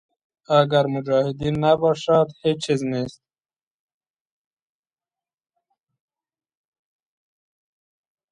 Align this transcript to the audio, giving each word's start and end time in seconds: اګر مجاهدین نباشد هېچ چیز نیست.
اګر 0.59 0.85
مجاهدین 0.93 1.55
نباشد 1.65 2.27
هېچ 2.41 2.57
چیز 2.63 2.81
نیست. 2.91 3.21